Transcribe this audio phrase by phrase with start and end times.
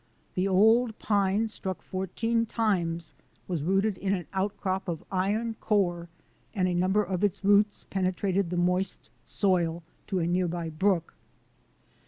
[0.33, 3.13] The old pine struck fourteen times
[3.47, 6.09] was rooted in an outcrop of iron ore
[6.55, 11.13] and a number of its roots penetrated the moist soil to a near by brook.